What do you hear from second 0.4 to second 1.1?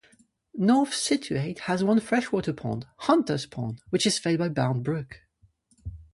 North